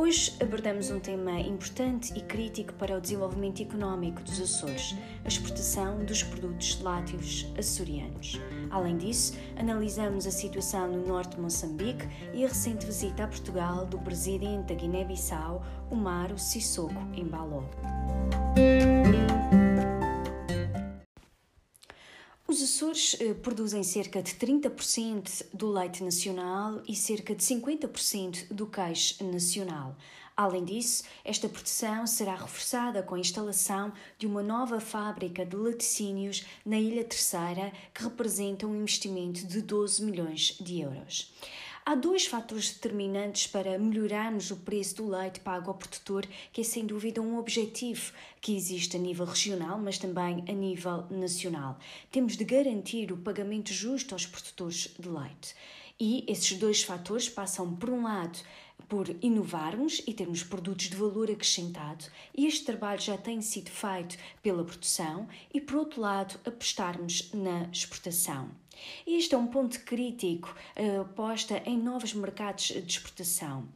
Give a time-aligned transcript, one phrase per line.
[0.00, 4.94] Hoje abordamos um tema importante e crítico para o desenvolvimento económico dos Açores,
[5.24, 8.40] a exportação dos produtos lácteos açorianos.
[8.70, 13.86] Além disso, analisamos a situação no norte de Moçambique e a recente visita a Portugal
[13.86, 17.64] do presidente da Guiné-Bissau, Umaro Sissoko Embaló.
[19.02, 19.07] Os
[22.78, 29.16] Açores eh, produzem cerca de 30% do leite nacional e cerca de 50% do queijo
[29.24, 29.96] nacional.
[30.36, 36.46] Além disso, esta produção será reforçada com a instalação de uma nova fábrica de laticínios
[36.64, 41.34] na Ilha Terceira, que representa um investimento de 12 milhões de euros.
[41.88, 46.64] Há dois fatores determinantes para melhorarmos o preço do leite pago ao produtor, que é
[46.64, 51.78] sem dúvida um objetivo que existe a nível regional, mas também a nível nacional.
[52.12, 55.54] Temos de garantir o pagamento justo aos produtores de leite.
[55.98, 58.38] E esses dois fatores passam, por um lado,
[58.86, 62.04] por inovarmos e termos produtos de valor acrescentado,
[62.36, 67.62] e este trabalho já tem sido feito pela produção, e por outro lado, apostarmos na
[67.72, 68.50] exportação.
[69.06, 73.66] Este é um ponto crítico uh, posta em novos mercados de exportação.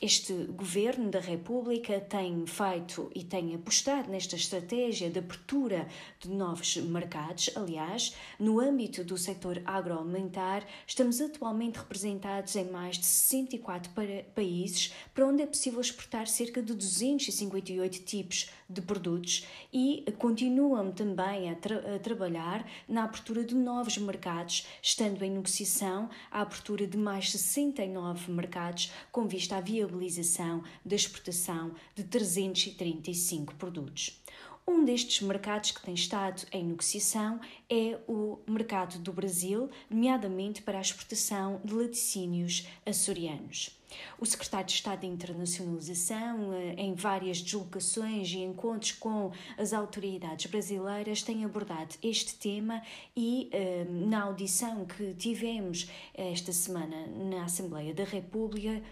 [0.00, 5.88] Este governo da República tem feito e tem apostado nesta estratégia de abertura
[6.20, 7.50] de novos mercados.
[7.56, 13.90] Aliás, no âmbito do setor agroalimentar, estamos atualmente representados em mais de 64
[14.34, 21.50] países, para onde é possível exportar cerca de 258 tipos de produtos e continuam também
[21.50, 24.51] a, tra a trabalhar na abertura de novos mercados,
[24.82, 31.74] estando em negociação a abertura de mais 69 mercados com vista à viabilização da exportação
[31.94, 34.22] de 335 produtos.
[34.66, 40.78] Um destes mercados que tem estado em negociação é o mercado do Brasil, nomeadamente para
[40.78, 43.81] a exportação de laticínios açorianos.
[44.18, 50.46] O secretário de Estado de Internacionalização, eh, em várias deslocações e encontros com as autoridades
[50.46, 52.82] brasileiras, tem abordado este tema
[53.16, 58.82] e eh, na audição que tivemos esta semana na Assembleia da República,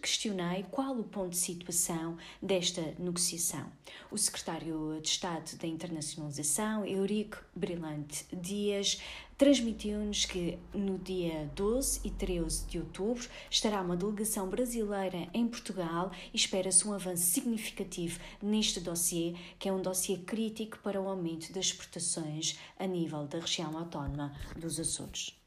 [0.00, 3.66] questionei qual o ponto de situação desta negociação.
[4.10, 9.00] O secretário de Estado da Internacionalização, Eurico Brilhante Dias,
[9.38, 16.10] transmitiu-nos que no dia 12 e 13 de outubro estará uma delegação brasileira em Portugal
[16.34, 21.52] e espera-se um avanço significativo neste dossiê, que é um dossiê crítico para o aumento
[21.52, 25.38] das exportações a nível da região autónoma dos Açores.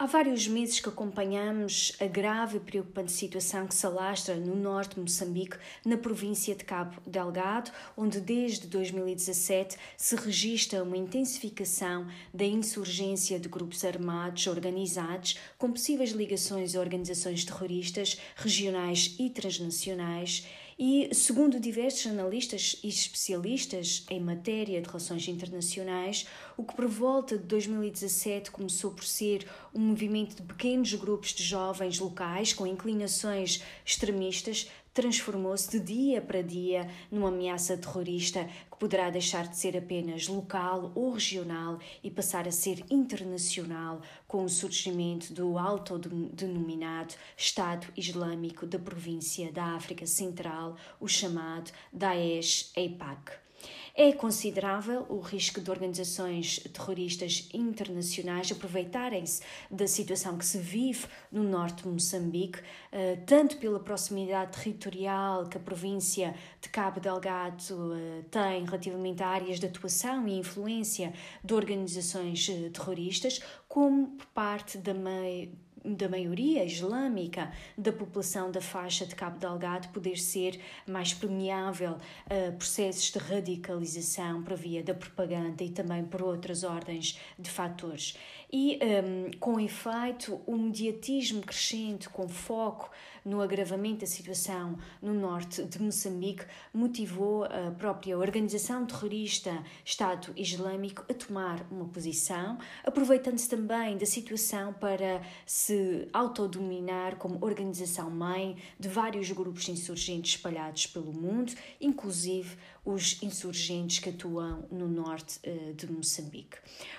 [0.00, 4.94] Há vários meses que acompanhamos a grave e preocupante situação que se alastra no norte
[4.94, 12.46] de Moçambique, na província de Cabo Delgado, onde desde 2017 se registra uma intensificação da
[12.46, 20.46] insurgência de grupos armados organizados com possíveis ligações a organizações terroristas regionais e transnacionais
[20.82, 26.26] e, segundo diversos analistas e especialistas em matéria de relações internacionais,
[26.56, 31.42] o que por volta de 2017 começou por ser um movimento de pequenos grupos de
[31.42, 39.10] jovens locais com inclinações extremistas transformou-se de dia para dia numa ameaça terrorista que poderá
[39.10, 45.32] deixar de ser apenas local ou regional e passar a ser internacional com o surgimento
[45.32, 53.49] do autodenominado Estado Islâmico da província da África Central, o chamado Daesh-EIPAC.
[53.94, 61.42] É considerável o risco de organizações terroristas internacionais aproveitarem-se da situação que se vive no
[61.42, 62.60] norte de Moçambique,
[62.92, 69.28] eh, tanto pela proximidade territorial que a província de Cabo Delgado eh, tem relativamente a
[69.28, 71.12] áreas de atuação e influência
[71.44, 75.52] de organizações eh, terroristas, como por parte da meio
[75.84, 81.96] da maioria islâmica da população da faixa de Cabo Delgado poder ser mais permeável
[82.26, 88.16] a processos de radicalização por via da propaganda e também por outras ordens de fatores.
[88.52, 92.90] E, um, com efeito, o mediatismo crescente com foco
[93.24, 101.04] no agravamento da situação no norte de Moçambique motivou a própria organização terrorista Estado Islâmico
[101.08, 109.30] a tomar uma posição, aproveitando-se também da situação para se autodominar como organização-mãe de vários
[109.30, 112.56] grupos insurgentes espalhados pelo mundo, inclusive
[112.90, 116.56] os insurgentes que atuam no norte uh, de Moçambique.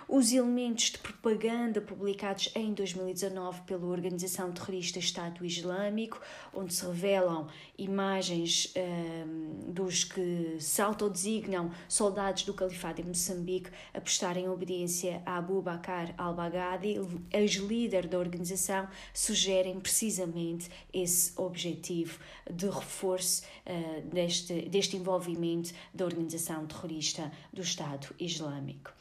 [0.07, 6.21] Os elementos de propaganda publicados em 2019 pela organização terrorista Estado Islâmico,
[6.53, 7.47] onde se revelam
[7.77, 15.37] imagens uh, dos que se autodesignam soldados do Califado de Moçambique a prestarem obediência a
[15.37, 16.95] Abu Bakr al-Baghdadi,
[17.31, 26.65] ex-líder da organização, sugerem precisamente esse objetivo de reforço uh, deste, deste envolvimento da organização
[26.65, 28.91] terrorista do Estado Islâmico.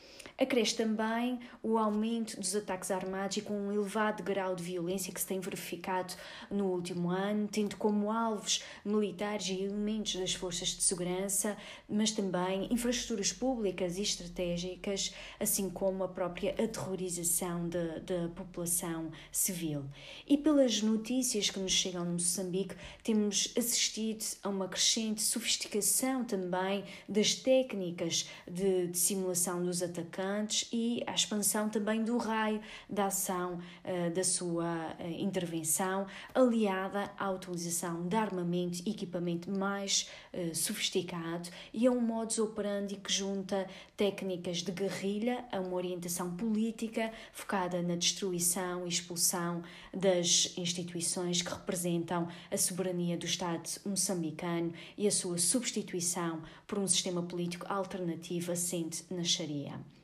[0.42, 5.20] Acresce também o aumento dos ataques armados e com um elevado grau de violência que
[5.20, 6.14] se tem verificado
[6.50, 12.72] no último ano, tendo como alvos militares e elementos das forças de segurança, mas também
[12.72, 19.84] infraestruturas públicas e estratégicas, assim como a própria aterrorização da, população civil.
[20.26, 26.82] E pelas notícias que nos chegam no Moçambique, temos assistido a uma crescente sofisticação também
[27.06, 30.29] das técnicas de dissimulação dos atacantes
[30.72, 37.30] e a expansão também do raio da ação uh, da sua uh, intervenção, aliada à
[37.30, 43.66] utilização de armamento e equipamento mais uh, sofisticado e a um modus operandi que junta
[43.96, 49.62] técnicas de guerrilha a uma orientação política focada na destruição e expulsão
[49.92, 56.86] das instituições que representam a soberania do Estado moçambicano e a sua substituição por um
[56.86, 59.99] sistema político alternativo assente na Sharia.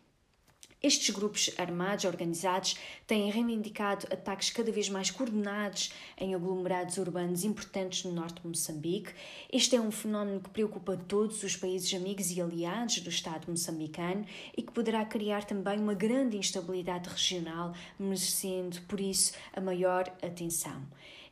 [0.87, 2.77] Estes grupos armados organizados
[3.09, 9.13] têm reivindicado ataques cada vez mais coordenados em aglomerados urbanos importantes no norte de Moçambique.
[9.53, 14.25] Este é um fenómeno que preocupa todos os países amigos e aliados do Estado moçambicano
[14.57, 20.81] e que poderá criar também uma grande instabilidade regional, merecendo, por isso, a maior atenção.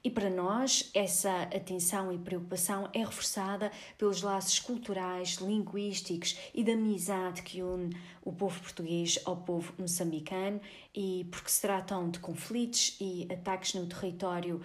[0.05, 6.73] E para nós, essa atenção e preocupação é reforçada pelos laços culturais, linguísticos e da
[6.73, 10.61] amizade que une o povo português ao povo moçambicano,
[10.95, 14.61] e porque se tratam de conflitos e ataques no território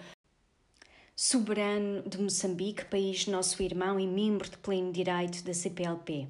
[1.16, 6.28] soberano de Moçambique, país nosso irmão e membro de pleno direito da CPLP.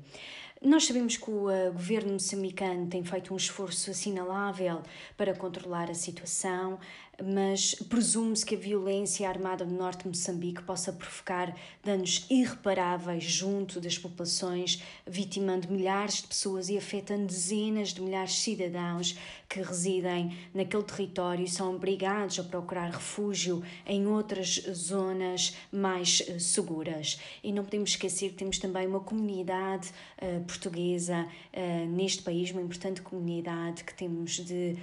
[0.63, 4.83] Nós sabemos que o uh, governo moçambicano tem feito um esforço assinalável
[5.17, 6.79] para controlar a situação,
[7.23, 13.81] mas presume-se que a violência armada no norte de Moçambique possa provocar danos irreparáveis junto
[13.81, 19.17] das populações, vitimando milhares de pessoas e afetando dezenas de milhares de cidadãos
[19.51, 27.21] que residem naquele território são obrigados a procurar refúgio em outras zonas mais uh, seguras.
[27.43, 29.91] E não podemos esquecer que temos também uma comunidade
[30.23, 34.77] uh, portuguesa uh, neste país, uma importante comunidade que temos de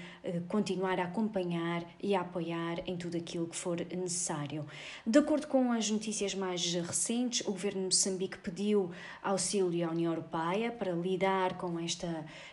[0.50, 4.66] continuar a acompanhar e a apoiar em tudo aquilo que for necessário.
[5.06, 8.92] De acordo com as notícias mais recentes, o governo de Moçambique pediu
[9.24, 12.08] auxílio à União Europeia para lidar com esta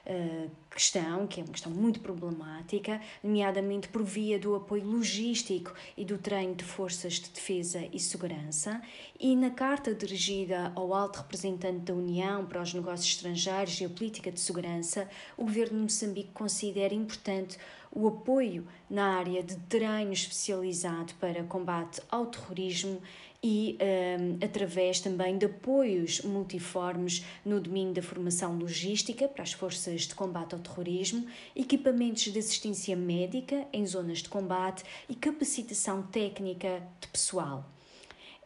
[0.06, 6.04] uh, questão, que é uma questão muito problemática, nomeadamente por via do apoio logístico e
[6.04, 8.80] do treino de forças de defesa e segurança.
[9.18, 13.88] E na carta dirigida ao alto representante da União para os negócios estrangeiros e a
[13.88, 17.58] política de segurança, o governo de Moçambique considera importante
[17.90, 23.00] o apoio na área de treino especializado para combate ao terrorismo
[23.46, 30.06] e um, através também de apoios multiformes no domínio da formação logística para as forças
[30.06, 36.82] de combate ao terrorismo, equipamentos de assistência médica em zonas de combate e capacitação técnica
[36.98, 37.68] de pessoal.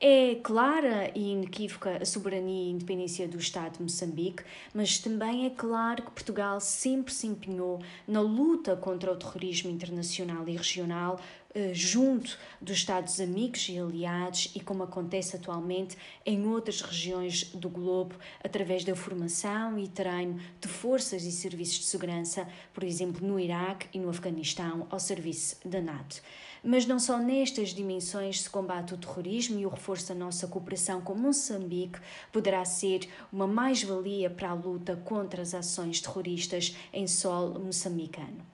[0.01, 5.51] É clara e inequívoca a soberania e independência do Estado de Moçambique, mas também é
[5.51, 11.19] claro que Portugal sempre se empenhou na luta contra o terrorismo internacional e regional,
[11.73, 18.15] junto dos Estados amigos e aliados e como acontece atualmente em outras regiões do globo,
[18.45, 23.89] através da formação e treino de forças e serviços de segurança, por exemplo, no Iraque
[23.95, 26.21] e no Afeganistão, ao serviço da NATO.
[26.63, 31.01] Mas não só nestas dimensões se combate o terrorismo e o reforço da nossa cooperação
[31.01, 32.01] com Moçambique
[32.33, 38.45] poderá ser uma mais-valia para a luta contra as ações terroristas em solo moçambicano.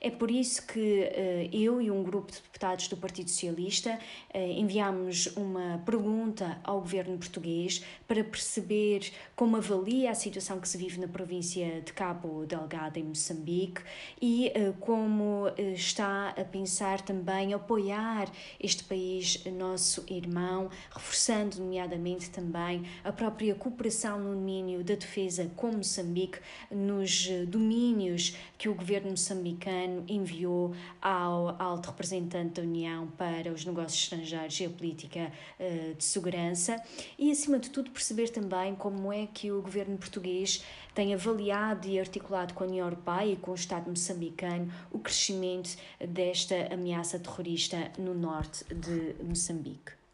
[0.00, 3.98] É por isso que uh, eu e um grupo de deputados do Partido Socialista
[4.34, 10.76] uh, enviámos uma pergunta ao governo português para perceber como avalia a situação que se
[10.76, 13.82] vive na província de Cabo Delgado, em Moçambique,
[14.20, 22.84] e uh, como está a pensar também apoiar este país, nosso irmão, reforçando, nomeadamente, também
[23.02, 26.38] a própria cooperação no domínio da defesa com Moçambique,
[26.70, 33.64] nos domínios que o governo moçambicano moçambicano enviou ao alto representante da União para os
[33.64, 36.82] negócios estrangeiros e a política uh, de segurança
[37.18, 40.64] e, acima de tudo, perceber também como é que o governo português
[40.94, 45.76] tem avaliado e articulado com a União Europeia e com o Estado moçambicano o crescimento
[46.00, 50.05] desta ameaça terrorista no norte de Moçambique.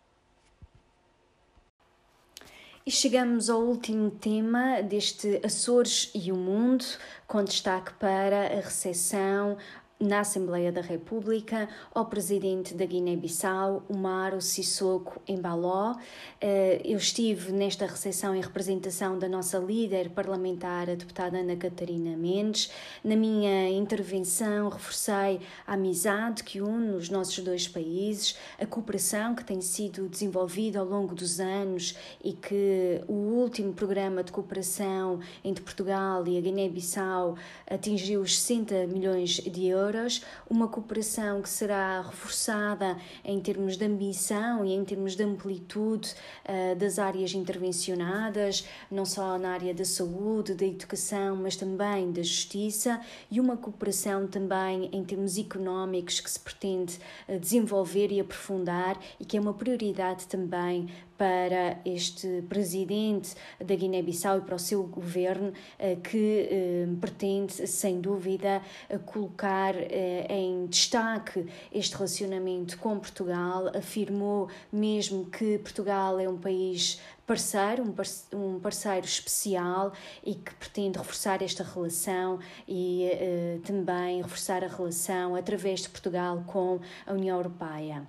[2.85, 6.85] E chegamos ao último tema deste Açores e o Mundo,
[7.29, 9.57] com destaque para a recepção
[10.03, 15.95] na Assembleia da República ao presidente da Guiné-Bissau, Umaro Sissoko Embaló.
[16.41, 22.17] Eh, eu estive nesta recepção em representação da nossa líder parlamentar, a deputada Ana Catarina
[22.17, 22.69] Mendes.
[23.05, 29.45] Na minha intervenção, reforcei a amizade que une os nossos dois países, a cooperação que
[29.45, 35.63] tem sido desenvolvida ao longo dos anos e que o último programa de cooperação entre
[35.63, 37.37] Portugal e a Guiné-Bissau
[37.71, 43.85] atingiu os 60 milhões de euros euros, uma cooperação que será reforçada em termos de
[43.85, 46.15] ambição e em termos de amplitude
[46.49, 52.23] uh, das áreas intervencionadas, não só na área da saúde, da educação, mas também da
[52.23, 58.99] justiça, e uma cooperação também em termos económicos que se pretende uh, desenvolver e aprofundar
[59.21, 60.89] e que é uma prioridade também
[61.23, 68.01] para este presidente da Guiné-Bissau e para o seu governo, eh, que eh, pretende, sem
[68.01, 68.61] dúvida,
[69.07, 73.69] colocar eh, em destaque este relacionamento com Portugal.
[73.69, 77.85] Afirmou mesmo que Portugal é um país parceiro,
[78.33, 79.93] um parceiro especial
[80.25, 86.43] e que pretende reforçar esta relação e uh, também reforçar a relação através de Portugal
[86.47, 88.07] com a União Europeia.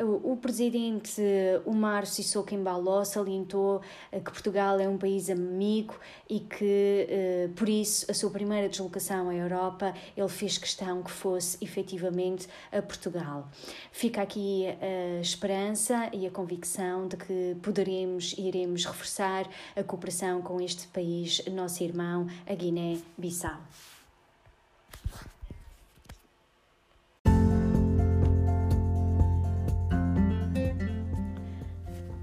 [0.00, 1.22] O, presidente
[1.64, 5.94] Omar Sissoko Embaló salientou uh, que Portugal é um país amigo
[6.28, 7.06] e que,
[7.48, 12.48] uh, por isso, a sua primeira deslocação à Europa, ele fez questão que fosse efetivamente
[12.72, 13.48] a Portugal.
[13.92, 20.40] Fica aqui a esperança e a convicção de que poderemos e iremos reforçar a cooperação
[20.40, 23.60] com este país, nosso irmão, a Guiné-Bissau.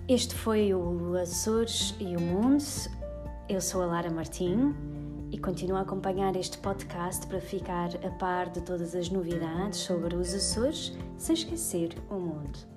[0.07, 2.63] Este foi o Açores e o Mundo.
[3.47, 4.75] Eu sou a Lara Martim
[5.31, 10.13] e continuo a acompanhar este podcast para ficar a par de todas as novidades sobre
[10.15, 12.70] os Açores, sem esquecer o mundo.